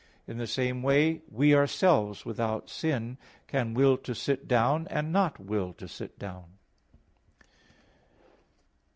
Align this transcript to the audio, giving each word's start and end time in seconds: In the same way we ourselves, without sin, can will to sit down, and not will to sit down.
In 0.25 0.39
the 0.39 0.47
same 0.47 0.81
way 0.81 1.21
we 1.29 1.53
ourselves, 1.53 2.25
without 2.25 2.71
sin, 2.71 3.19
can 3.45 3.75
will 3.75 3.97
to 3.97 4.15
sit 4.15 4.47
down, 4.47 4.87
and 4.87 5.11
not 5.13 5.39
will 5.39 5.73
to 5.73 5.87
sit 5.87 6.17
down. 6.17 6.57